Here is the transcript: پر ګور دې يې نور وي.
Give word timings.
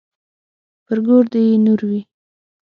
پر 0.85 0.97
ګور 1.05 1.25
دې 1.33 1.41
يې 1.49 1.55
نور 1.65 1.79
وي. 1.89 2.01